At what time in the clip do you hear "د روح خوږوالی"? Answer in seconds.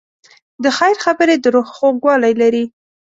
1.39-2.33